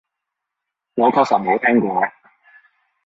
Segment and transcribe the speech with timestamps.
[0.95, 2.01] 我確實冇聽過